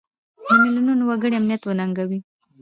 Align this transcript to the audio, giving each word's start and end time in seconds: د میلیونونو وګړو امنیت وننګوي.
د 0.45 0.47
میلیونونو 0.63 1.03
وګړو 1.05 1.37
امنیت 1.39 1.61
وننګوي. 1.63 2.19